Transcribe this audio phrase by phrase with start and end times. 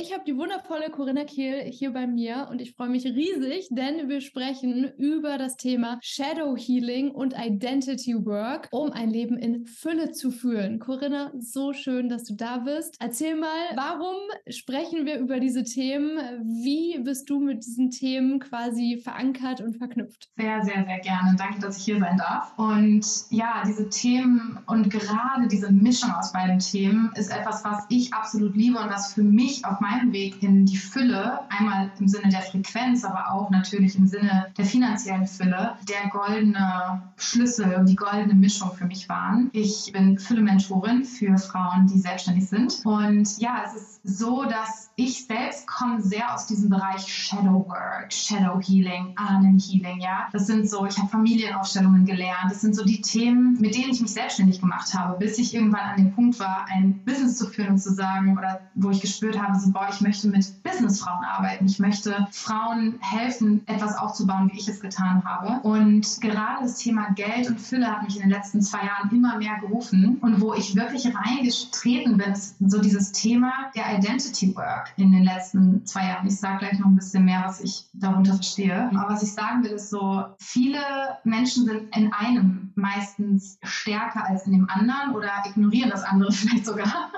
[0.00, 4.08] Ich habe die wundervolle Corinna Kehl hier bei mir und ich freue mich riesig, denn
[4.08, 10.12] wir sprechen über das Thema Shadow Healing und Identity Work, um ein Leben in Fülle
[10.12, 10.78] zu fühlen.
[10.78, 12.94] Corinna, so schön, dass du da bist.
[13.00, 14.14] Erzähl mal, warum
[14.48, 16.16] sprechen wir über diese Themen?
[16.44, 20.28] Wie bist du mit diesen Themen quasi verankert und verknüpft?
[20.36, 21.34] Sehr, sehr, sehr gerne.
[21.36, 22.56] Danke, dass ich hier sein darf.
[22.56, 28.14] Und ja, diese Themen und gerade diese Mischung aus beiden Themen ist etwas, was ich
[28.14, 32.28] absolut liebe und was für mich auf meinem Weg in die Fülle, einmal im Sinne
[32.30, 38.34] der Frequenz, aber auch natürlich im Sinne der finanziellen Fülle, der goldene Schlüssel, die goldene
[38.34, 39.50] Mischung für mich waren.
[39.52, 42.80] Ich bin Fülle-Mentorin für Frauen, die selbstständig sind.
[42.84, 48.12] Und ja, es ist so, dass ich selbst komme sehr aus diesem Bereich Shadow Work,
[48.12, 50.26] Shadow Healing, Ahnen-Healing, ja.
[50.32, 52.50] Das sind so, ich habe Familienaufstellungen gelernt.
[52.50, 55.90] Das sind so die Themen, mit denen ich mich selbstständig gemacht habe, bis ich irgendwann
[55.90, 59.40] an dem Punkt war, ein Business zu führen und zu sagen, oder wo ich gespürt
[59.40, 61.66] habe, so, boah, ich möchte mit Businessfrauen arbeiten.
[61.66, 65.60] Ich möchte Frauen helfen, etwas aufzubauen, wie ich es getan habe.
[65.62, 69.38] Und gerade das Thema Geld und Fülle hat mich in den letzten zwei Jahren immer
[69.38, 70.18] mehr gerufen.
[70.22, 75.24] Und wo ich wirklich reingetreten bin, ist so dieses Thema der Identity Work in den
[75.24, 76.26] letzten zwei Jahren.
[76.26, 78.90] Ich sage gleich noch ein bisschen mehr, was ich darunter verstehe.
[78.94, 80.80] Aber was ich sagen will, ist so, viele
[81.24, 86.66] Menschen sind in einem meistens stärker als in dem anderen oder ignorieren das andere vielleicht
[86.66, 87.10] sogar.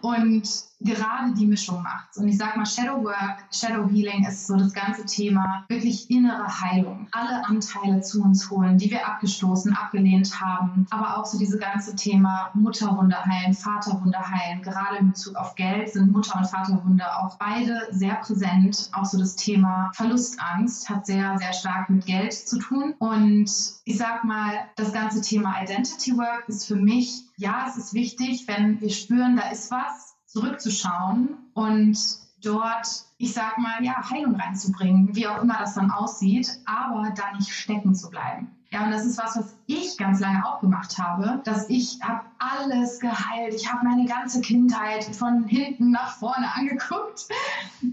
[0.00, 0.48] Und
[0.84, 2.16] gerade die Mischung macht.
[2.16, 6.46] Und ich sage mal, Shadow Work, Shadow Healing ist so das ganze Thema wirklich innere
[6.60, 7.08] Heilung.
[7.12, 10.86] Alle Anteile zu uns holen, die wir abgestoßen, abgelehnt haben.
[10.90, 14.62] Aber auch so diese ganze Thema Mutterwunde heilen, Vaterwunde heilen.
[14.62, 18.90] Gerade in Bezug auf Geld sind Mutter- und Vaterwunde auch beide sehr präsent.
[18.92, 22.94] Auch so das Thema Verlustangst hat sehr, sehr stark mit Geld zu tun.
[22.98, 23.50] Und
[23.84, 28.48] ich sag mal, das ganze Thema Identity Work ist für mich, ja, es ist wichtig,
[28.48, 31.98] wenn wir spüren, da ist was, zurückzuschauen und
[32.42, 32.86] dort,
[33.18, 37.50] ich sag mal, ja, Heilung reinzubringen, wie auch immer das dann aussieht, aber da nicht
[37.50, 38.50] stecken zu bleiben.
[38.70, 42.22] Ja, und das ist was, was ich ganz lange auch gemacht habe, dass ich habe
[42.38, 43.54] alles geheilt.
[43.54, 47.28] Ich habe meine ganze Kindheit von hinten nach vorne angeguckt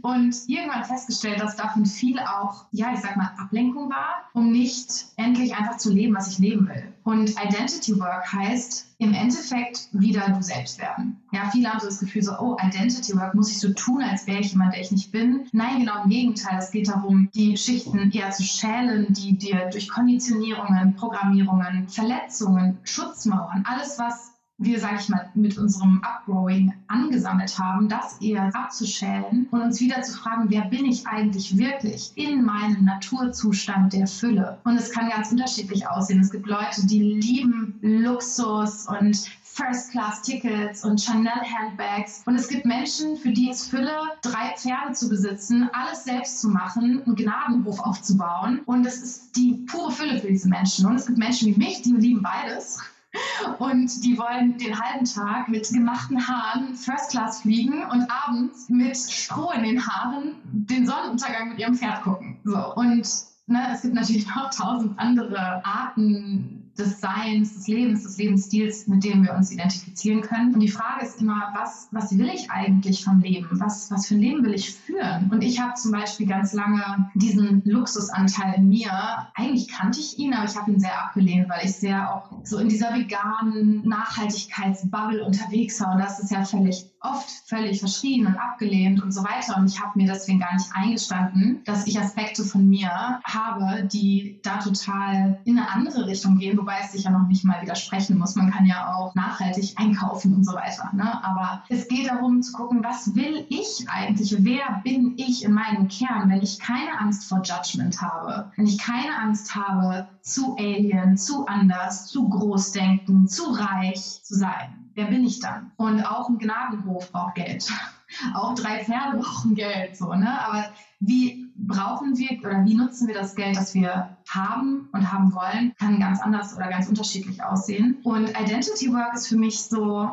[0.02, 5.06] und irgendwann festgestellt, dass davon viel auch, ja, ich sag mal, Ablenkung war, um nicht
[5.18, 6.94] endlich einfach zu leben, was ich leben will.
[7.03, 11.18] Und Identity Work heißt, im Endeffekt wieder du selbst werden.
[11.32, 14.28] Ja, viele haben so das Gefühl so, oh, Identity Work, muss ich so tun, als
[14.28, 15.46] wäre ich jemand, der ich nicht bin.
[15.53, 16.59] Nein, genau im Gegenteil.
[16.59, 23.63] Es geht darum, die Schichten eher zu schälen, die dir durch Konditionierungen, Programmierungen, Verletzungen, Schutzmauern,
[23.68, 29.62] alles, was wir, sage ich mal, mit unserem Upgrowing angesammelt haben, das eher abzuschälen und
[29.62, 34.59] uns wieder zu fragen, wer bin ich eigentlich wirklich in meinem Naturzustand der Fülle?
[34.66, 36.19] Und es kann ganz unterschiedlich aussehen.
[36.19, 39.29] Es gibt Leute, die lieben Luxus und
[39.59, 42.24] First-Class-Tickets und Chanel-Handbags.
[42.25, 46.47] Und es gibt Menschen, für die es Fülle, drei Pferde zu besitzen, alles selbst zu
[46.47, 48.62] machen, einen Gnadenhof aufzubauen.
[48.66, 50.86] Und das ist die pure Fülle für diese Menschen.
[50.86, 52.80] Und es gibt Menschen wie mich, die lieben beides.
[53.58, 58.96] Und die wollen den halben Tag mit gemachten Haaren First Class fliegen und abends mit
[58.96, 62.38] Stroh in den Haaren den Sonnenuntergang mit ihrem Pferd gucken.
[62.44, 62.76] So.
[62.76, 63.09] Und
[63.47, 69.03] ne, es gibt natürlich noch tausend andere Arten, des Seins, des Lebens, des Lebensstils, mit
[69.03, 70.53] dem wir uns identifizieren können.
[70.53, 73.47] Und die Frage ist immer, was, was will ich eigentlich vom Leben?
[73.59, 75.29] Was, was für ein Leben will ich führen?
[75.31, 78.91] Und ich habe zum Beispiel ganz lange diesen Luxusanteil in mir.
[79.35, 82.57] Eigentlich kannte ich ihn, aber ich habe ihn sehr abgelehnt, weil ich sehr auch so
[82.57, 85.94] in dieser veganen Nachhaltigkeitsbubble unterwegs war.
[85.94, 89.58] Und das ist ja völlig oft völlig verschrien und abgelehnt und so weiter.
[89.58, 94.40] Und ich habe mir deswegen gar nicht eingestanden, dass ich Aspekte von mir habe, die
[94.44, 98.18] da total in eine andere Richtung gehen, wobei es sich ja noch nicht mal widersprechen
[98.18, 98.36] muss.
[98.36, 100.90] Man kann ja auch nachhaltig einkaufen und so weiter.
[100.94, 101.24] Ne?
[101.24, 104.36] Aber es geht darum zu gucken, was will ich eigentlich?
[104.40, 108.52] Wer bin ich in meinem Kern, wenn ich keine Angst vor Judgment habe?
[108.58, 114.36] Wenn ich keine Angst habe, zu alien, zu anders, zu groß denken, zu reich zu
[114.36, 114.89] sein?
[114.96, 115.72] Wer bin ich dann?
[115.78, 117.68] Und auch ein Gnadenhof braucht Geld.
[118.34, 120.41] auch drei Pferde brauchen Geld, so, ne?
[120.41, 120.66] Aber
[121.00, 125.74] wie brauchen wir oder wie nutzen wir das Geld, das wir haben und haben wollen,
[125.80, 127.97] kann ganz anders oder ganz unterschiedlich aussehen.
[128.03, 130.09] Und Identity Work ist für mich so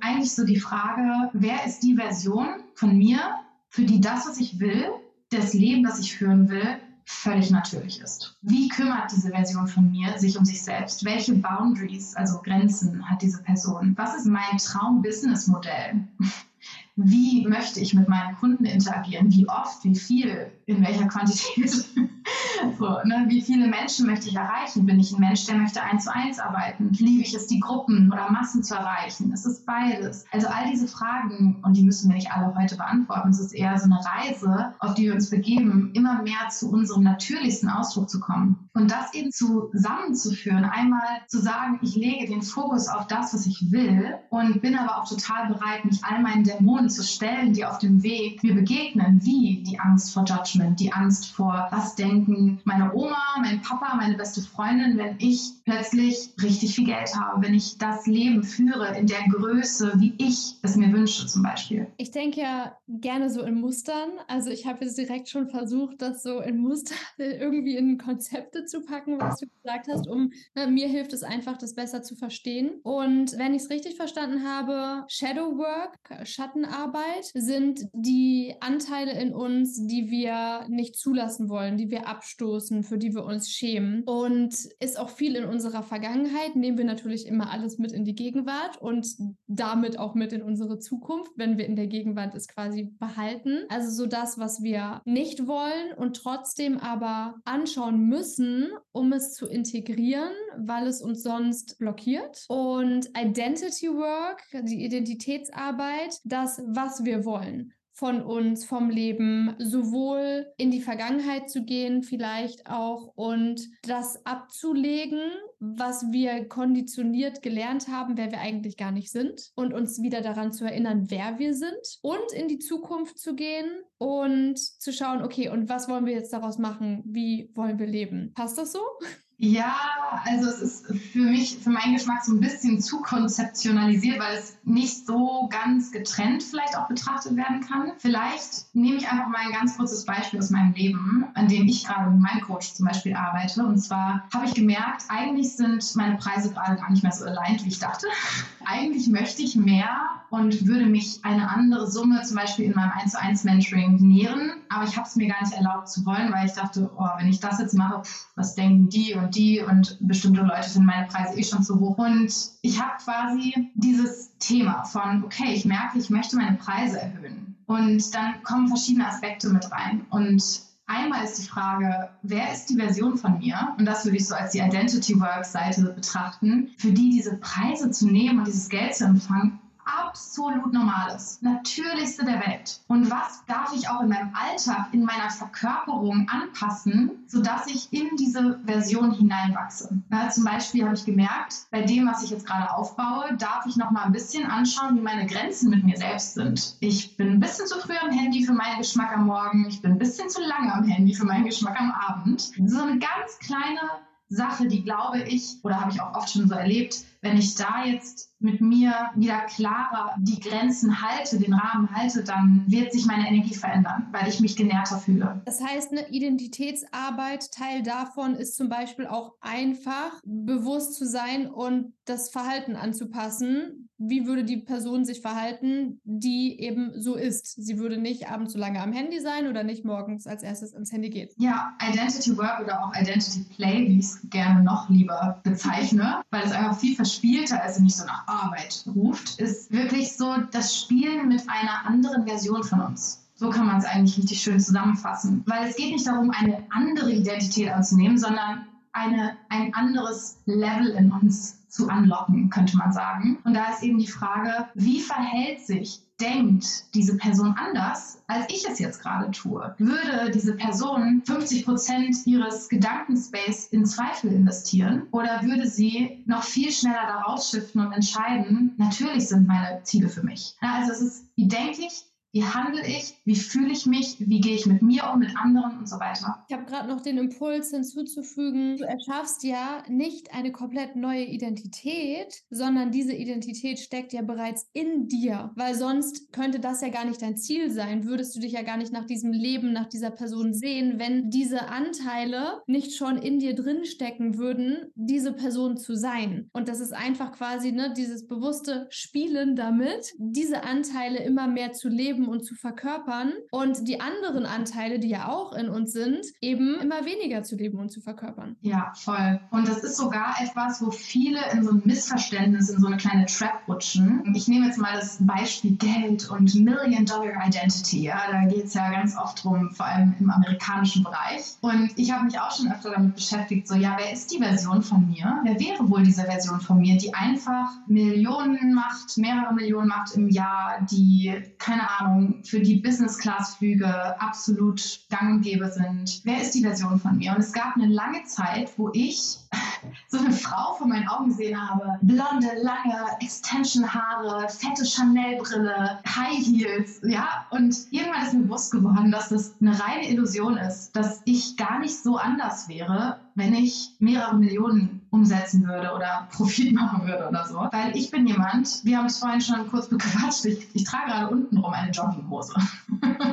[0.00, 3.20] eigentlich so die Frage, wer ist die Version von mir,
[3.68, 4.86] für die das, was ich will,
[5.30, 8.36] das Leben, das ich führen will, völlig natürlich ist.
[8.42, 11.06] Wie kümmert diese Version von mir sich um sich selbst?
[11.06, 13.94] Welche Boundaries, also Grenzen hat diese Person?
[13.96, 16.06] Was ist mein Traum-Business-Modell?
[16.96, 19.32] Wie möchte ich mit meinen Kunden interagieren?
[19.32, 21.84] Wie oft, wie viel, in welcher Quantität?
[22.78, 23.24] so, ne?
[23.28, 24.86] Wie viele Menschen möchte ich erreichen?
[24.86, 26.90] Bin ich ein Mensch, der möchte eins zu eins arbeiten?
[26.92, 29.32] Liebe ich es, die Gruppen oder Massen zu erreichen?
[29.32, 30.24] Es ist beides.
[30.32, 33.78] Also all diese Fragen, und die müssen wir nicht alle heute beantworten, es ist eher
[33.78, 38.20] so eine Reise, auf die wir uns begeben, immer mehr zu unserem natürlichsten Ausdruck zu
[38.20, 38.68] kommen.
[38.74, 43.70] Und das eben zusammenzuführen, einmal zu sagen, ich lege den Fokus auf das, was ich
[43.70, 47.78] will und bin aber auch total bereit, mich all meinen Dämonen zu stellen, die auf
[47.78, 52.92] dem Weg mir begegnen, wie die Angst vor Judgment, die Angst vor, was denken meine
[52.94, 57.78] Oma, mein Papa, meine beste Freundin, wenn ich plötzlich richtig viel Geld habe, wenn ich
[57.78, 61.86] das Leben führe in der Größe, wie ich es mir wünsche zum Beispiel.
[61.96, 64.10] Ich denke ja gerne so in Mustern.
[64.28, 68.82] Also ich habe jetzt direkt schon versucht, das so in Muster irgendwie in Konzepte zu
[68.82, 72.16] packen, was du gesagt hast, um na, ne, mir hilft es einfach, das besser zu
[72.16, 72.80] verstehen.
[72.82, 79.86] Und wenn ich es richtig verstanden habe, Shadow Work, Schattenarbeit, sind die Anteile in uns,
[79.86, 82.08] die wir nicht zulassen wollen, die wir
[82.38, 84.04] abstoßen, für die wir uns schämen.
[84.04, 88.14] Und ist auch viel in unserer Vergangenheit, nehmen wir natürlich immer alles mit in die
[88.14, 89.06] Gegenwart und
[89.46, 93.64] damit auch mit in unsere Zukunft, wenn wir in der Gegenwart es quasi behalten.
[93.68, 99.46] Also so das, was wir nicht wollen und trotzdem aber anschauen müssen, um es zu
[99.46, 102.44] integrieren, weil es uns sonst blockiert.
[102.48, 110.70] Und Identity Work, die Identitätsarbeit, das, was wir wollen von uns, vom Leben, sowohl in
[110.70, 115.20] die Vergangenheit zu gehen, vielleicht auch und das abzulegen,
[115.58, 120.52] was wir konditioniert gelernt haben, wer wir eigentlich gar nicht sind und uns wieder daran
[120.52, 123.68] zu erinnern, wer wir sind und in die Zukunft zu gehen
[123.98, 127.02] und zu schauen, okay, und was wollen wir jetzt daraus machen?
[127.04, 128.32] Wie wollen wir leben?
[128.32, 128.80] Passt das so?
[129.40, 129.76] Ja,
[130.24, 134.56] also es ist für mich, für meinen Geschmack so ein bisschen zu konzeptionalisiert, weil es
[134.64, 137.92] nicht so ganz getrennt vielleicht auch betrachtet werden kann.
[137.98, 141.84] Vielleicht nehme ich einfach mal ein ganz kurzes Beispiel aus meinem Leben, an dem ich
[141.84, 143.64] gerade mit meinem Coach zum Beispiel arbeite.
[143.64, 147.64] Und zwar habe ich gemerkt, eigentlich sind meine Preise gerade gar nicht mehr so aligned,
[147.64, 148.08] wie ich dachte.
[148.64, 149.88] Eigentlich möchte ich mehr
[150.30, 154.52] und würde mich eine andere Summe zum Beispiel in meinem 1 zu 1 Mentoring nähren.
[154.68, 157.28] Aber ich habe es mir gar nicht erlaubt zu wollen, weil ich dachte, oh, wenn
[157.28, 158.02] ich das jetzt mache,
[158.34, 161.98] was denken die und die und bestimmte Leute sind meine Preise eh schon zu hoch.
[161.98, 162.32] Und
[162.62, 167.56] ich habe quasi dieses Thema von, okay, ich merke, ich möchte meine Preise erhöhen.
[167.66, 170.06] Und dann kommen verschiedene Aspekte mit rein.
[170.10, 173.74] Und Einmal ist die Frage, wer ist die Version von mir?
[173.76, 177.90] Und das würde ich so als die Identity Work Seite betrachten, für die diese Preise
[177.90, 182.80] zu nehmen und dieses Geld zu empfangen, absolut Normales, Natürlichste der Welt.
[182.88, 188.16] Und was darf ich auch in meinem Alltag, in meiner Verkörperung anpassen, sodass ich in
[188.16, 190.02] diese Version hineinwachse?
[190.08, 193.76] Na, zum Beispiel habe ich gemerkt, bei dem, was ich jetzt gerade aufbaue, darf ich
[193.76, 196.76] noch mal ein bisschen anschauen, wie meine Grenzen mit mir selbst sind.
[196.80, 199.92] Ich bin ein bisschen zu früh am Handy für meinen Geschmack am Morgen, ich bin
[199.92, 202.40] ein bisschen zu lange am Handy für meinen Geschmack am Abend.
[202.40, 203.80] So eine ganz kleine
[204.28, 207.84] Sache, die glaube ich, oder habe ich auch oft schon so erlebt, wenn ich da
[207.84, 213.26] jetzt mit mir wieder klarer die Grenzen halte, den Rahmen halte, dann wird sich meine
[213.26, 215.42] Energie verändern, weil ich mich genährter fühle.
[215.44, 221.94] Das heißt, eine Identitätsarbeit, Teil davon ist zum Beispiel auch einfach bewusst zu sein und
[222.04, 223.87] das Verhalten anzupassen.
[223.98, 227.62] Wie würde die Person sich verhalten, die eben so ist?
[227.62, 230.92] Sie würde nicht abends so lange am Handy sein oder nicht morgens als erstes ans
[230.92, 231.28] Handy gehen.
[231.36, 236.44] Ja, Identity Work oder auch Identity Play, wie ich es gerne noch lieber bezeichne, weil
[236.44, 240.76] es einfach viel verspielter ist und nicht so nach Arbeit ruft, ist wirklich so das
[240.76, 243.24] Spielen mit einer anderen Version von uns.
[243.34, 245.44] So kann man es eigentlich richtig schön zusammenfassen.
[245.46, 248.66] Weil es geht nicht darum, eine andere Identität anzunehmen, sondern
[248.98, 253.38] eine, ein anderes Level in uns zu unlocken, könnte man sagen.
[253.44, 258.66] Und da ist eben die Frage, wie verhält sich denkt diese Person anders, als ich
[258.68, 259.74] es jetzt gerade tue?
[259.78, 266.72] Würde diese Person 50 Prozent ihres Gedankenspace in Zweifel investieren oder würde sie noch viel
[266.72, 270.56] schneller daraus shiften und entscheiden, natürlich sind meine Ziele für mich?
[270.60, 273.14] also es ist, wie denke ich, wie handle ich?
[273.24, 274.16] Wie fühle ich mich?
[274.18, 276.44] Wie gehe ich mit mir um, mit anderen und so weiter?
[276.48, 282.42] Ich habe gerade noch den Impuls hinzuzufügen, du erschaffst ja nicht eine komplett neue Identität,
[282.50, 287.22] sondern diese Identität steckt ja bereits in dir, weil sonst könnte das ja gar nicht
[287.22, 288.04] dein Ziel sein.
[288.04, 291.68] Würdest du dich ja gar nicht nach diesem Leben, nach dieser Person sehen, wenn diese
[291.68, 296.50] Anteile nicht schon in dir drin stecken würden, diese Person zu sein.
[296.52, 301.88] Und das ist einfach quasi ne, dieses bewusste Spielen damit, diese Anteile immer mehr zu
[301.88, 306.26] leben leben und zu verkörpern und die anderen Anteile, die ja auch in uns sind,
[306.40, 308.56] eben immer weniger zu leben und zu verkörpern.
[308.60, 309.40] Ja, voll.
[309.50, 313.26] Und das ist sogar etwas, wo viele in so ein Missverständnis, in so eine kleine
[313.26, 314.32] Trap rutschen.
[314.34, 318.02] Ich nehme jetzt mal das Beispiel Geld und Million Dollar Identity.
[318.02, 321.56] Ja, da geht es ja ganz oft drum, vor allem im amerikanischen Bereich.
[321.60, 324.82] Und ich habe mich auch schon öfter damit beschäftigt, so, ja, wer ist die Version
[324.82, 325.40] von mir?
[325.44, 330.28] Wer wäre wohl diese Version von mir, die einfach Millionen macht, mehrere Millionen macht im
[330.28, 332.07] Jahr, die, keine Ahnung,
[332.44, 336.20] für die Business-Class-Flüge absolut gang und gäbe sind?
[336.24, 337.32] Wer ist die Version von mir?
[337.32, 339.38] Und es gab eine lange Zeit, wo ich
[340.08, 341.98] so eine Frau vor meinen Augen gesehen habe.
[342.02, 347.46] Blonde, lange Extension-Haare, fette Chanel-Brille, High Heels, ja.
[347.50, 351.78] Und irgendwann ist mir bewusst geworden, dass das eine reine Illusion ist, dass ich gar
[351.78, 357.46] nicht so anders wäre, wenn ich mehrere Millionen umsetzen würde oder Profit machen würde oder
[357.46, 357.56] so.
[357.70, 361.28] Weil ich bin jemand, wir haben es vorhin schon kurz bequatscht, ich, ich trage gerade
[361.28, 362.54] untenrum eine Jogginghose.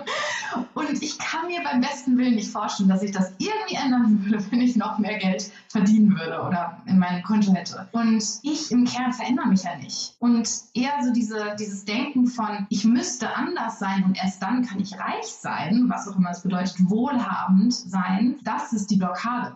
[0.74, 4.46] Und ich kann mir beim besten Willen nicht vorstellen, dass ich das irgendwie ändern würde,
[4.52, 7.88] wenn ich noch mehr Geld verdienen würde oder in meinem Konto hätte.
[7.92, 10.16] Und ich im Kern verändere mich ja nicht.
[10.20, 14.80] Und eher so diese, dieses Denken von, ich müsste anders sein und erst dann kann
[14.80, 19.54] ich reich sein, was auch immer es bedeutet, wohlhabend sein, das ist die Blockade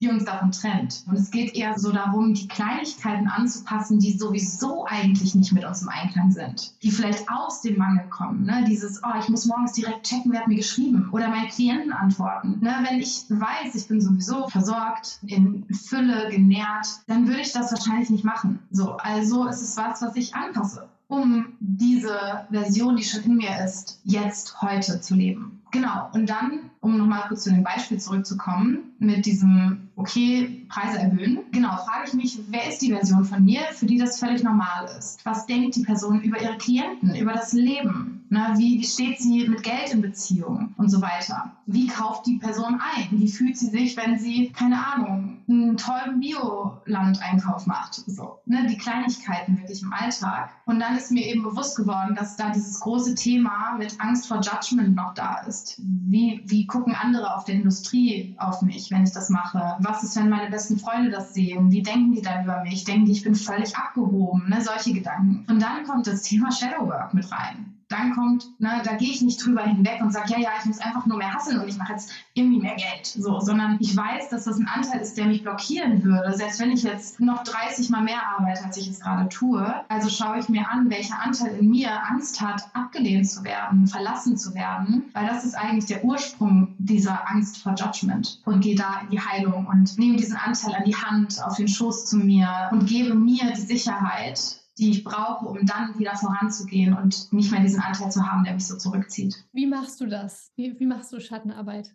[0.00, 1.04] die uns davon trennt.
[1.06, 5.82] Und es geht eher so darum, die Kleinigkeiten anzupassen, die sowieso eigentlich nicht mit uns
[5.82, 8.44] im Einklang sind, die vielleicht aus dem Mangel kommen.
[8.44, 8.64] Ne?
[8.68, 12.58] Dieses, oh, ich muss morgens direkt checken, wer hat mir geschrieben oder meine Klienten antworten.
[12.60, 12.74] Ne?
[12.88, 18.10] Wenn ich weiß, ich bin sowieso versorgt, in Fülle, genährt, dann würde ich das wahrscheinlich
[18.10, 18.58] nicht machen.
[18.70, 23.64] So, also ist es was, was ich anpasse um diese Version, die schon in mir
[23.64, 25.62] ist, jetzt heute zu leben.
[25.70, 31.40] Genau, und dann, um nochmal kurz zu dem Beispiel zurückzukommen, mit diesem, okay, Preise erhöhen.
[31.52, 34.88] Genau, frage ich mich, wer ist die Version von mir, für die das völlig normal
[34.98, 35.24] ist?
[35.24, 38.15] Was denkt die Person über ihre Klienten, über das Leben?
[38.28, 38.54] Ne?
[38.56, 41.52] Wie, wie steht sie mit Geld in Beziehung und so weiter?
[41.66, 43.08] Wie kauft die Person ein?
[43.10, 47.94] Wie fühlt sie sich, wenn sie, keine Ahnung, einen tollen Bioland-Einkauf macht?
[48.06, 48.66] So, ne?
[48.66, 50.50] Die Kleinigkeiten wirklich im Alltag.
[50.64, 54.40] Und dann ist mir eben bewusst geworden, dass da dieses große Thema mit Angst vor
[54.40, 55.80] Judgment noch da ist.
[55.80, 59.76] Wie, wie gucken andere auf der Industrie auf mich, wenn ich das mache?
[59.80, 61.70] Was ist, wenn meine besten Freunde das sehen?
[61.70, 62.84] Wie denken die dann über mich?
[62.84, 64.48] Denken die, ich bin völlig abgehoben?
[64.48, 64.60] Ne?
[64.62, 65.44] Solche Gedanken.
[65.48, 69.44] Und dann kommt das Thema Shadowwork mit rein dann kommt, ne, da gehe ich nicht
[69.44, 71.92] drüber hinweg und sage, ja, ja, ich muss einfach nur mehr hasseln und ich mache
[71.92, 73.06] jetzt irgendwie mehr Geld.
[73.06, 76.72] So, sondern ich weiß, dass das ein Anteil ist, der mich blockieren würde, selbst wenn
[76.72, 79.74] ich jetzt noch 30 mal mehr arbeite, als ich es gerade tue.
[79.88, 84.36] Also schaue ich mir an, welcher Anteil in mir Angst hat, abgelehnt zu werden, verlassen
[84.36, 89.00] zu werden, weil das ist eigentlich der Ursprung dieser Angst vor Judgment und gehe da
[89.02, 92.68] in die Heilung und nehme diesen Anteil an die Hand, auf den Schoß zu mir
[92.72, 97.60] und gebe mir die Sicherheit, die ich brauche, um dann wieder voranzugehen und nicht mehr
[97.60, 99.34] diesen Anteil zu haben, der mich so zurückzieht.
[99.52, 100.52] Wie machst du das?
[100.56, 101.94] Wie, wie machst du Schattenarbeit?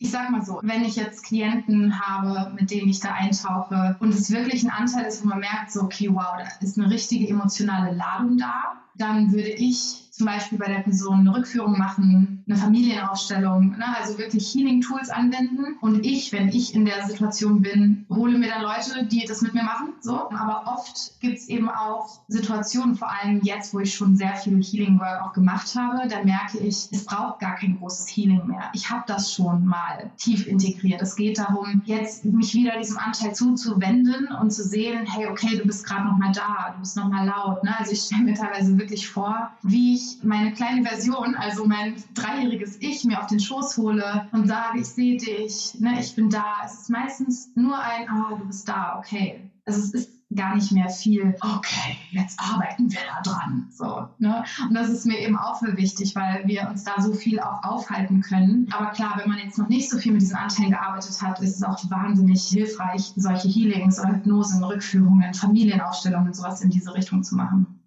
[0.00, 4.14] Ich sag mal so, wenn ich jetzt Klienten habe, mit denen ich da eintauche und
[4.14, 7.28] es wirklich ein Anteil ist, wo man merkt, so, okay, wow, da ist eine richtige
[7.28, 12.56] emotionale Ladung da, dann würde ich zum Beispiel bei der Person eine Rückführung machen, eine
[12.56, 13.84] Familienaufstellung, ne?
[13.98, 15.76] also wirklich Healing-Tools anwenden.
[15.80, 19.54] Und ich, wenn ich in der Situation bin, hole mir dann Leute, die das mit
[19.54, 19.92] mir machen.
[20.00, 20.30] So.
[20.30, 24.62] Aber oft gibt es eben auch Situationen, vor allem jetzt, wo ich schon sehr viel
[24.62, 28.70] Healing-Work auch gemacht habe, da merke ich, es braucht gar kein großes Healing mehr.
[28.72, 31.02] Ich habe das schon mal tief integriert.
[31.02, 35.66] Es geht darum, jetzt mich wieder diesem Anteil zuzuwenden und zu sehen, hey, okay, du
[35.66, 37.62] bist gerade noch mal da, du bist noch mal laut.
[37.62, 37.78] Ne?
[37.78, 41.96] Also ich stelle mir teilweise wirklich vor, wie ich meine kleine Version, also mein
[42.38, 46.30] dreijähriges Ich, mir auf den Schoß hole und sage, ich sehe dich, ne, ich bin
[46.30, 46.44] da.
[46.64, 49.50] Es ist meistens nur ein, oh, du bist da, okay.
[49.64, 53.66] Also es ist gar nicht mehr viel, okay, jetzt arbeiten wir da dran.
[53.70, 54.44] So, ne?
[54.68, 57.62] Und das ist mir eben auch für wichtig, weil wir uns da so viel auch
[57.64, 58.68] aufhalten können.
[58.70, 61.56] Aber klar, wenn man jetzt noch nicht so viel mit diesen Anteilen gearbeitet hat, ist
[61.56, 67.34] es auch wahnsinnig hilfreich, solche Healings oder Hypnosen, Rückführungen, Familienaufstellungen, sowas in diese Richtung zu
[67.34, 67.78] machen.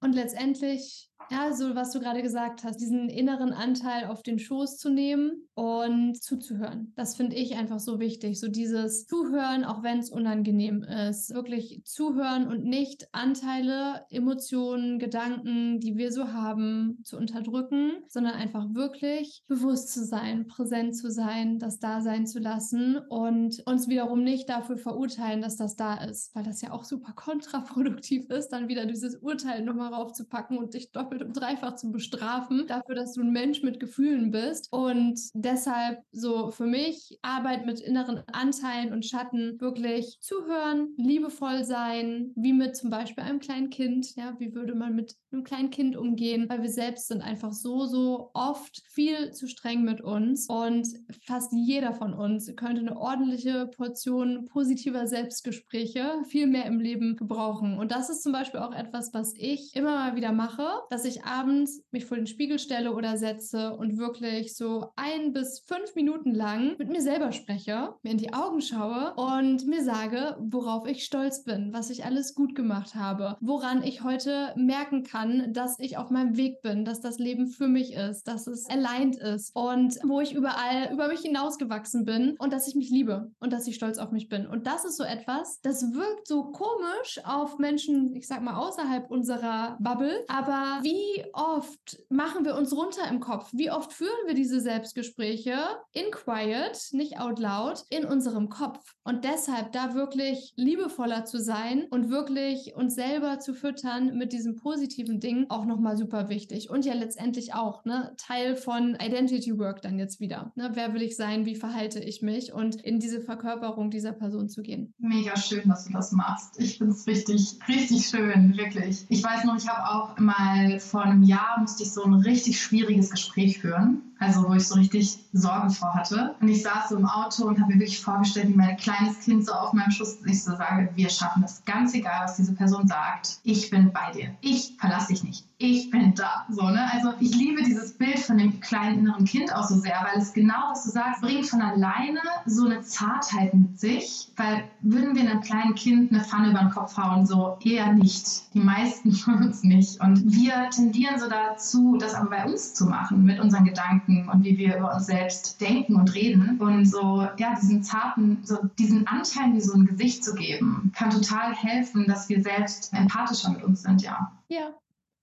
[0.00, 4.76] Und letztendlich, ja, so was du gerade gesagt hast, diesen inneren Anteil auf den Schoß
[4.76, 6.92] zu nehmen und zuzuhören.
[6.96, 8.38] Das finde ich einfach so wichtig.
[8.38, 11.34] So dieses Zuhören, auch wenn es unangenehm ist.
[11.34, 18.66] Wirklich zuhören und nicht Anteile, Emotionen, Gedanken, die wir so haben, zu unterdrücken, sondern einfach
[18.74, 24.22] wirklich bewusst zu sein, präsent zu sein, das da sein zu lassen und uns wiederum
[24.22, 28.68] nicht dafür verurteilen, dass das da ist, weil das ja auch super kontraproduktiv ist, dann
[28.68, 33.14] wieder dieses Urteil nochmal raufzupacken und dich doppelt doppelt und dreifach zu bestrafen, dafür, dass
[33.14, 34.68] du ein Mensch mit Gefühlen bist.
[34.70, 42.32] Und deshalb so für mich Arbeit mit inneren Anteilen und Schatten wirklich zuhören, liebevoll sein,
[42.36, 44.14] wie mit zum Beispiel einem kleinen Kind.
[44.16, 46.48] Ja, wie würde man mit einem kleinen Kind umgehen?
[46.48, 50.86] Weil wir selbst sind einfach so, so oft viel zu streng mit uns und
[51.26, 57.78] fast jeder von uns könnte eine ordentliche Portion positiver Selbstgespräche viel mehr im Leben gebrauchen.
[57.78, 61.24] Und das ist zum Beispiel auch etwas, was ich immer mal wieder mache, dass ich
[61.24, 66.34] abends mich vor den Spiegel stelle oder setze und wirklich so ein bis fünf Minuten
[66.34, 71.04] lang mit mir selber spreche, mir in die Augen schaue und mir sage, worauf ich
[71.04, 75.96] stolz bin, was ich alles gut gemacht habe, woran ich heute merken kann, dass ich
[75.96, 79.98] auf meinem Weg bin, dass das Leben für mich ist, dass es aligned ist und
[80.04, 83.76] wo ich überall über mich hinausgewachsen bin und dass ich mich liebe und dass ich
[83.76, 84.46] stolz auf mich bin.
[84.46, 89.10] Und das ist so etwas, das wirkt so komisch auf Menschen, ich sag mal, außerhalb
[89.10, 90.24] unserer Bubble.
[90.28, 90.95] Aber wie
[91.32, 93.50] oft machen wir uns runter im Kopf?
[93.52, 95.56] Wie oft führen wir diese Selbstgespräche
[95.92, 98.94] in quiet, nicht out loud, in unserem Kopf?
[99.04, 104.56] Und deshalb da wirklich liebevoller zu sein und wirklich uns selber zu füttern mit diesem
[104.56, 106.70] positiven Ding auch nochmal super wichtig.
[106.70, 110.52] Und ja letztendlich auch, ne, Teil von Identity Work dann jetzt wieder.
[110.56, 111.46] Ne, wer will ich sein?
[111.46, 112.52] Wie verhalte ich mich?
[112.52, 114.94] Und in diese Verkörperung dieser Person zu gehen.
[114.98, 116.60] Mega schön, dass du das machst.
[116.60, 119.04] Ich finde es richtig, richtig schön, wirklich.
[119.08, 122.60] Ich weiß noch, ich habe auch mal vor einem Jahr musste ich so ein richtig
[122.60, 126.34] schwieriges Gespräch führen also wo ich so richtig Sorgen vor hatte.
[126.40, 129.44] Und ich saß so im Auto und habe mir wirklich vorgestellt, wie mein kleines Kind
[129.44, 131.64] so auf meinem Schuss ich so sage, wir schaffen das.
[131.64, 133.38] Ganz egal, was diese Person sagt.
[133.42, 134.34] Ich bin bei dir.
[134.40, 135.44] Ich verlasse dich nicht.
[135.58, 136.44] Ich bin da.
[136.50, 136.86] So, ne?
[136.92, 140.34] Also ich liebe dieses Bild von dem kleinen inneren Kind auch so sehr, weil es
[140.34, 144.28] genau, was du sagst, bringt von alleine so eine Zartheit mit sich.
[144.36, 148.52] Weil würden wir einem kleinen Kind eine Pfanne über den Kopf hauen, so eher nicht.
[148.54, 150.00] Die meisten von uns nicht.
[150.00, 154.28] Und wir tendieren so dazu, das aber bei uns zu machen, mit unseren Gedanken denken
[154.28, 156.58] und wie wir über uns selbst denken und reden.
[156.60, 161.10] Und so, ja, diesen zarten, so diesen Anteil wie so ein Gesicht zu geben, kann
[161.10, 164.32] total helfen, dass wir selbst empathischer mit uns sind, ja.
[164.48, 164.74] Ja,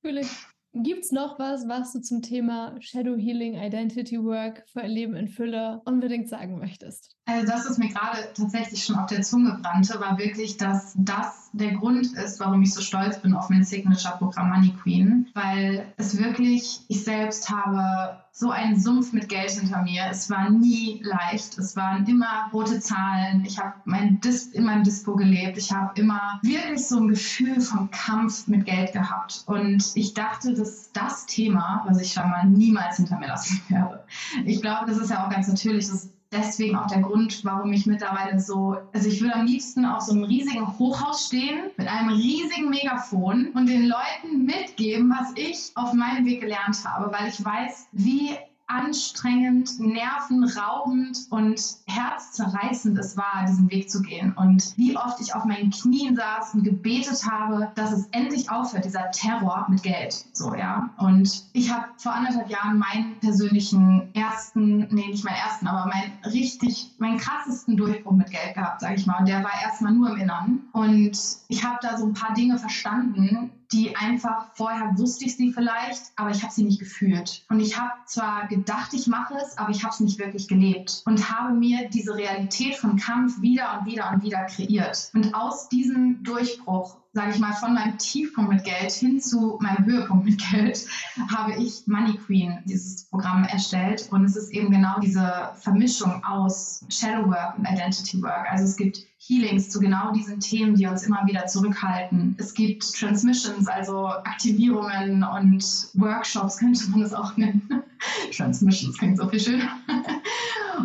[0.02, 0.48] fühle ich.
[0.76, 5.16] Gibt es noch was, was du zum Thema Shadow Healing, Identity Work für ein Leben
[5.16, 7.16] in Fülle unbedingt sagen möchtest?
[7.26, 11.52] Also das, was mir gerade tatsächlich schon auf der Zunge brannte, war wirklich, dass das
[11.54, 16.18] der Grund ist, warum ich so stolz bin auf mein Signature-Programm Money Queen, weil es
[16.18, 20.08] wirklich, ich selbst habe so einen Sumpf mit Geld hinter mir.
[20.10, 21.56] Es war nie leicht.
[21.60, 23.46] Es waren immer rote Zahlen.
[23.46, 25.56] Ich habe mein Dis in meinem Dispo gelebt.
[25.56, 29.44] Ich habe immer wirklich so ein Gefühl vom Kampf mit Geld gehabt.
[29.46, 34.04] Und ich dachte, dass das Thema, was ich schon mal niemals hinter mir lassen werde.
[34.46, 37.86] Ich glaube, das ist ja auch ganz natürlich, dass deswegen auch der Grund, warum ich
[37.86, 42.10] mittlerweile so, also ich würde am liebsten auf so einem riesigen Hochhaus stehen mit einem
[42.10, 47.44] riesigen Megafon und den Leuten mitgeben, was ich auf meinem Weg gelernt habe, weil ich
[47.44, 48.32] weiß, wie
[48.74, 54.34] anstrengend, nervenraubend und herzzerreißend es war, diesen Weg zu gehen.
[54.34, 58.86] Und wie oft ich auf meinen Knien saß und gebetet habe, dass es endlich aufhört,
[58.86, 60.26] dieser Terror mit Geld.
[60.34, 60.90] So, ja.
[60.98, 66.14] Und ich habe vor anderthalb Jahren meinen persönlichen ersten, nee, nicht meinen ersten, aber meinen
[66.34, 69.20] richtig, meinen krassesten Durchbruch mit Geld gehabt, sage ich mal.
[69.20, 70.62] Und der war erstmal nur im Innern.
[70.72, 75.52] Und ich habe da so ein paar Dinge verstanden, die einfach, vorher wusste ich sie
[75.52, 77.44] vielleicht, aber ich habe sie nicht gefühlt.
[77.50, 81.02] Und ich habe zwar gedacht, ich mache es, aber ich habe es nicht wirklich gelebt
[81.06, 85.10] und habe mir diese Realität von Kampf wieder und wieder und wieder kreiert.
[85.14, 89.86] Und aus diesem Durchbruch sage ich mal, von meinem Tiefpunkt mit Geld hin zu meinem
[89.86, 90.86] Höhepunkt mit Geld,
[91.32, 94.08] habe ich Money Queen, dieses Programm erstellt.
[94.12, 98.50] Und es ist eben genau diese Vermischung aus Shadow Work und Identity Work.
[98.50, 102.36] Also es gibt Healings zu genau diesen Themen, die uns immer wieder zurückhalten.
[102.40, 107.84] Es gibt Transmissions, also Aktivierungen und Workshops, könnte man es auch nennen.
[108.36, 109.70] Transmissions klingt so viel schöner.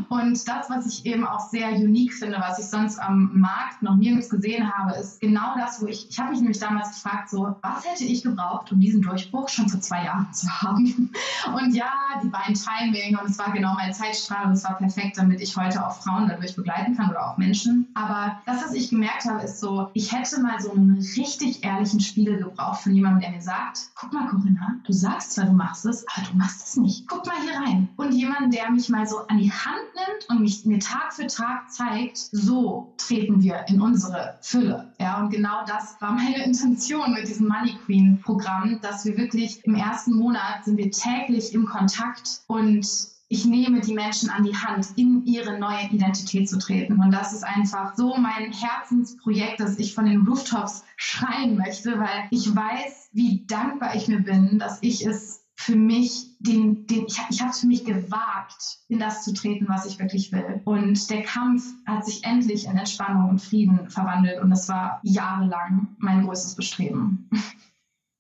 [0.09, 3.97] Und das, was ich eben auch sehr unique finde, was ich sonst am Markt noch
[3.97, 7.57] nirgends gesehen habe, ist genau das, wo ich, ich habe mich nämlich damals gefragt, so,
[7.63, 11.11] was hätte ich gebraucht, um diesen Durchbruch schon vor zwei Jahren zu haben?
[11.55, 15.19] Und ja, die beiden Timing und es war genau mein Zeitstrahl und es war perfekt,
[15.19, 17.89] damit ich heute auch Frauen dadurch begleiten kann oder auch Menschen.
[17.95, 22.01] Aber das, was ich gemerkt habe, ist so, ich hätte mal so einen richtig ehrlichen
[22.01, 25.87] Spiegel gebraucht von jemandem, der mir sagt, guck mal, Corinna, du sagst zwar, du machst
[25.87, 27.09] es, aber du machst es nicht.
[27.09, 27.89] Guck mal hier rein.
[27.97, 31.27] Und jemand, der mich mal so an die Hand nimmt und mich mir Tag für
[31.27, 34.93] Tag zeigt, so treten wir in unsere Fülle.
[35.01, 39.65] Ja, und genau das war meine Intention mit diesem Money Queen Programm, dass wir wirklich
[39.65, 42.87] im ersten Monat sind wir täglich im Kontakt und
[43.31, 46.99] ich nehme die Menschen an die Hand, in ihre neue Identität zu treten.
[46.99, 52.27] Und das ist einfach so mein Herzensprojekt, das ich von den Rooftops schreien möchte, weil
[52.31, 57.21] ich weiß, wie dankbar ich mir bin, dass ich es für mich, den, den, ich,
[57.31, 60.63] ich habe es für mich gewagt, in das zu treten, was ich wirklich will.
[60.65, 64.41] Und der Kampf hat sich endlich in Entspannung und Frieden verwandelt.
[64.41, 67.29] Und das war jahrelang mein größtes Bestreben.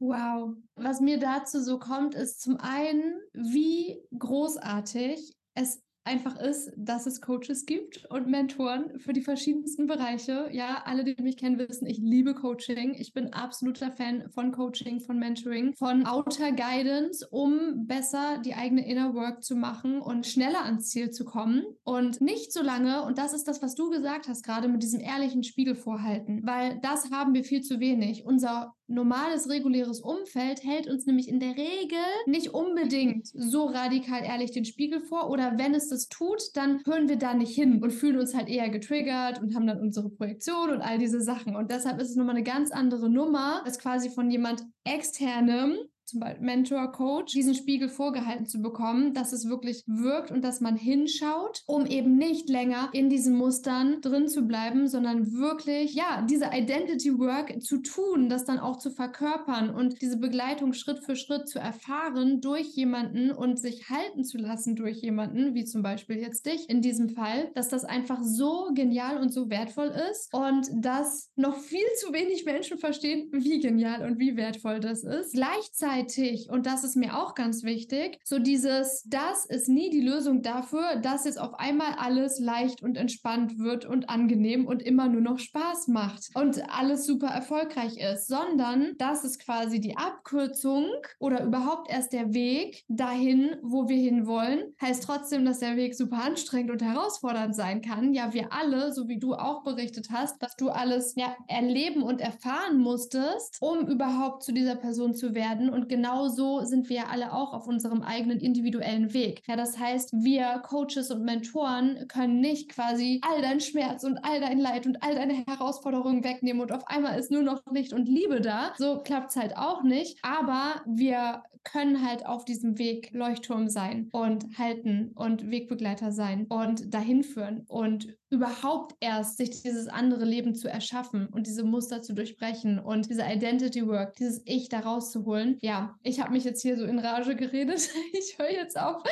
[0.00, 0.54] Wow.
[0.76, 7.20] Was mir dazu so kommt, ist zum einen, wie großartig es einfach ist, dass es
[7.20, 10.48] Coaches gibt und Mentoren für die verschiedensten Bereiche.
[10.52, 12.94] Ja, alle, die mich kennen, wissen, ich liebe Coaching.
[12.94, 18.88] Ich bin absoluter Fan von Coaching, von Mentoring, von Outer Guidance, um besser die eigene
[18.88, 21.62] Inner Work zu machen und schneller ans Ziel zu kommen.
[21.84, 25.00] Und nicht so lange, und das ist das, was du gesagt hast, gerade mit diesem
[25.00, 28.24] ehrlichen Spiegel vorhalten, weil das haben wir viel zu wenig.
[28.24, 34.50] Unser normales, reguläres Umfeld hält uns nämlich in der Regel nicht unbedingt so radikal ehrlich
[34.50, 37.92] den Spiegel vor oder wenn es das tut, dann hören wir da nicht hin und
[37.92, 41.54] fühlen uns halt eher getriggert und haben dann unsere Projektion und all diese Sachen.
[41.54, 45.76] Und deshalb ist es nochmal eine ganz andere Nummer, als quasi von jemand externem
[46.08, 50.60] zum Beispiel Mentor, Coach, diesen Spiegel vorgehalten zu bekommen, dass es wirklich wirkt und dass
[50.60, 56.22] man hinschaut, um eben nicht länger in diesen Mustern drin zu bleiben, sondern wirklich, ja,
[56.22, 61.14] diese Identity Work zu tun, das dann auch zu verkörpern und diese Begleitung Schritt für
[61.14, 66.16] Schritt zu erfahren durch jemanden und sich halten zu lassen durch jemanden, wie zum Beispiel
[66.16, 70.68] jetzt dich in diesem Fall, dass das einfach so genial und so wertvoll ist und
[70.72, 75.34] dass noch viel zu wenig Menschen verstehen, wie genial und wie wertvoll das ist.
[75.34, 80.00] Gleichzeitig gleichzeitig, und das ist mir auch ganz wichtig, so dieses, das ist nie die
[80.00, 85.08] Lösung dafür, dass jetzt auf einmal alles leicht und entspannt wird und angenehm und immer
[85.08, 90.86] nur noch Spaß macht und alles super erfolgreich ist, sondern das ist quasi die Abkürzung
[91.18, 94.74] oder überhaupt erst der Weg dahin, wo wir hinwollen.
[94.80, 98.14] Heißt trotzdem, dass der Weg super anstrengend und herausfordernd sein kann.
[98.14, 102.20] Ja, wir alle, so wie du auch berichtet hast, dass du alles ja erleben und
[102.20, 107.32] erfahren musstest, um überhaupt zu dieser Person zu werden und genau so sind wir alle
[107.32, 109.42] auch auf unserem eigenen individuellen Weg.
[109.46, 114.40] Ja, das heißt, wir Coaches und Mentoren können nicht quasi all dein Schmerz und all
[114.40, 118.08] dein Leid und all deine Herausforderungen wegnehmen und auf einmal ist nur noch Licht und
[118.08, 118.72] Liebe da.
[118.78, 120.18] So klappt es halt auch nicht.
[120.22, 126.92] Aber wir können halt auf diesem Weg Leuchtturm sein und halten und Wegbegleiter sein und
[126.92, 132.14] dahin führen und überhaupt erst sich dieses andere Leben zu erschaffen und diese Muster zu
[132.14, 135.56] durchbrechen und diese Identity Work, dieses Ich da rauszuholen.
[135.60, 137.88] Ja, ich habe mich jetzt hier so in Rage geredet.
[138.18, 139.02] Ich höre jetzt auf.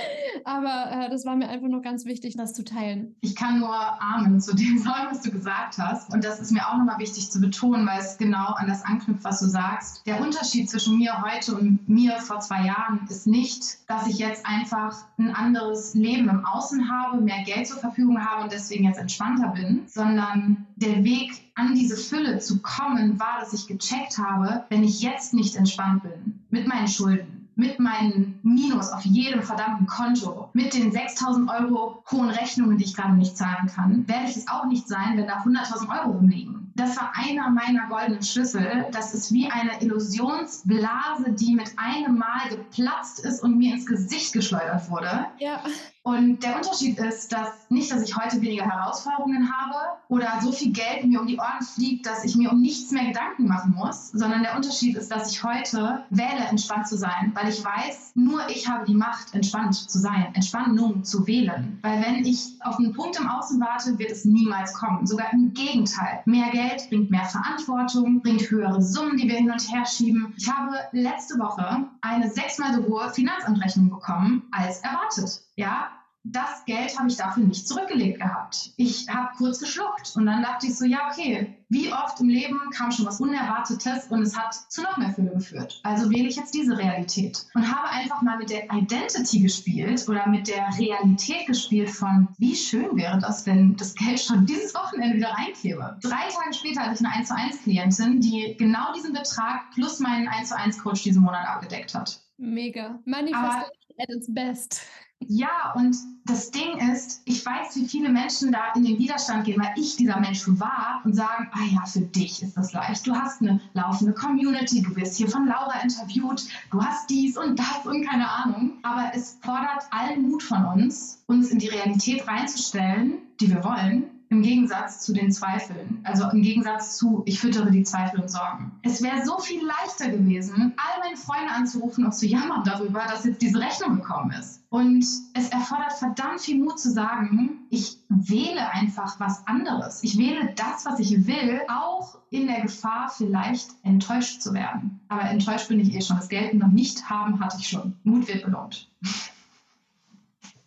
[0.44, 3.14] Aber äh, das war mir einfach noch ganz wichtig, das zu teilen.
[3.20, 6.12] Ich kann nur Amen zu dem sagen, was du gesagt hast.
[6.12, 9.22] Und das ist mir auch nochmal wichtig zu betonen, weil es genau an das anknüpft,
[9.22, 10.04] was du sagst.
[10.06, 14.44] Der Unterschied zwischen mir heute und mir vor zwei Jahren ist nicht, dass ich jetzt
[14.46, 18.98] einfach ein anderes Leben im Außen habe, mehr Geld zur Verfügung habe und deswegen jetzt
[19.06, 24.64] entspannter bin, sondern der Weg an diese Fülle zu kommen war, dass ich gecheckt habe,
[24.68, 29.86] wenn ich jetzt nicht entspannt bin mit meinen Schulden, mit meinen Minus auf jedem verdammten
[29.86, 34.36] Konto, mit den 6000 Euro hohen Rechnungen, die ich gerade nicht zahlen kann, werde ich
[34.36, 36.72] es auch nicht sein, wenn da 100.000 Euro rumliegen.
[36.74, 38.86] Das war einer meiner goldenen Schlüssel.
[38.92, 44.34] Das ist wie eine Illusionsblase, die mit einem Mal geplatzt ist und mir ins Gesicht
[44.34, 45.26] geschleudert wurde.
[45.38, 45.62] Ja.
[46.06, 49.74] Und der Unterschied ist, dass nicht, dass ich heute weniger Herausforderungen habe
[50.08, 53.06] oder so viel Geld mir um die Ohren fliegt, dass ich mir um nichts mehr
[53.06, 57.48] Gedanken machen muss, sondern der Unterschied ist, dass ich heute wähle, entspannt zu sein, weil
[57.48, 61.80] ich weiß, nur ich habe die Macht, entspannt zu sein, Entspannung zu wählen.
[61.82, 65.08] Weil wenn ich auf einen Punkt im Außen warte, wird es niemals kommen.
[65.08, 66.20] Sogar im Gegenteil.
[66.24, 70.32] Mehr Geld bringt mehr Verantwortung, bringt höhere Summen, die wir hin und her schieben.
[70.36, 75.42] Ich habe letzte Woche eine sechsmal so hohe Finanzamtrechnung bekommen als erwartet.
[75.56, 75.95] Ja,
[76.32, 78.72] das Geld habe ich dafür nicht zurückgelegt gehabt.
[78.76, 82.58] Ich habe kurz geschluckt und dann dachte ich so, ja, okay, wie oft im Leben
[82.70, 85.80] kam schon was Unerwartetes und es hat zu noch mehr Fülle geführt.
[85.84, 90.26] Also wähle ich jetzt diese Realität und habe einfach mal mit der Identity gespielt oder
[90.28, 95.16] mit der Realität gespielt von, wie schön wäre das, wenn das Geld schon dieses Wochenende
[95.16, 95.98] wieder reinkäme.
[96.02, 100.00] Drei Tage später hatte ich eine 1 zu 1 Klientin, die genau diesen Betrag plus
[100.00, 102.20] meinen 1 zu 1 Coach diesen Monat abgedeckt hat.
[102.38, 102.98] Mega.
[103.04, 104.82] Manifestation at its best.
[105.20, 109.60] Ja, und das Ding ist, ich weiß, wie viele Menschen da in den Widerstand gehen,
[109.60, 113.06] weil ich dieser Mensch war und sagen, ah ja, für dich ist das leicht.
[113.06, 117.58] Du hast eine laufende Community, du wirst hier von Laura interviewt, du hast dies und
[117.58, 118.74] das und keine Ahnung.
[118.82, 124.15] Aber es fordert allen Mut von uns, uns in die Realität reinzustellen, die wir wollen
[124.28, 126.00] im Gegensatz zu den Zweifeln.
[126.04, 128.72] Also im Gegensatz zu, ich füttere die Zweifel und Sorgen.
[128.82, 133.24] Es wäre so viel leichter gewesen, all meine Freunde anzurufen und zu jammern darüber, dass
[133.24, 134.62] jetzt diese Rechnung gekommen ist.
[134.68, 140.02] Und es erfordert verdammt viel Mut zu sagen, ich wähle einfach was anderes.
[140.02, 145.00] Ich wähle das, was ich will, auch in der Gefahr, vielleicht enttäuscht zu werden.
[145.08, 146.16] Aber enttäuscht bin ich eh schon.
[146.16, 147.96] Das Geld noch nicht haben hatte ich schon.
[148.02, 148.90] Mut wird belohnt.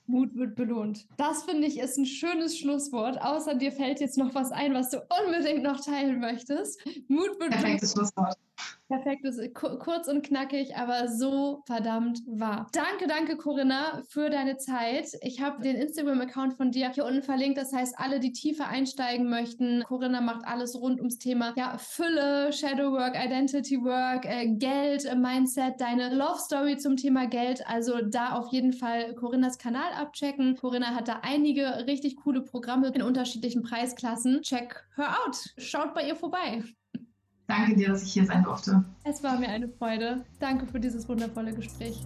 [0.10, 1.08] Mut wird belohnt.
[1.18, 3.22] Das finde ich ist ein schönes Schlusswort.
[3.22, 6.84] Außer dir fällt jetzt noch was ein, was du unbedingt noch teilen möchtest.
[7.08, 8.12] Mut wird Perfektes belohnt.
[8.14, 8.38] Schlusswort.
[8.90, 12.68] Perfekt, kurz und knackig, aber so verdammt wahr.
[12.74, 15.12] Danke, danke, Corinna, für deine Zeit.
[15.22, 17.60] Ich habe den Instagram-Account von dir hier unten verlinkt.
[17.60, 22.52] Das heißt, alle, die tiefer einsteigen möchten, Corinna macht alles rund ums Thema ja, Fülle,
[22.52, 27.66] Shadowwork, Identity Work, äh, Geld, äh, Mindset, deine Love Story zum Thema Geld.
[27.68, 30.56] Also da auf jeden Fall Corinnas Kanal abchecken.
[30.56, 34.42] Corinna hat da einige richtig coole Programme in unterschiedlichen Preisklassen.
[34.42, 35.38] Check her out.
[35.58, 36.64] Schaut bei ihr vorbei.
[37.50, 38.84] Danke dir, dass ich hier sein durfte.
[39.04, 40.24] Es war mir eine Freude.
[40.40, 42.00] Danke für dieses wundervolle Gespräch.